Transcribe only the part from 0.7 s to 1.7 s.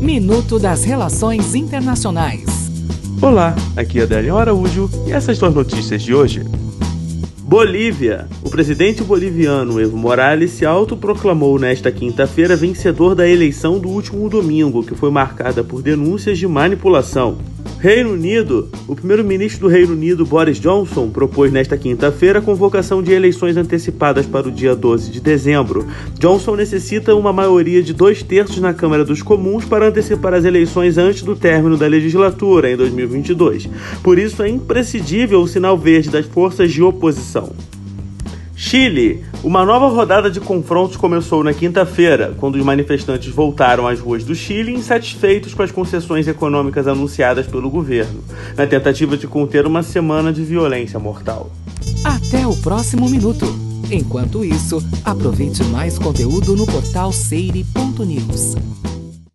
Relações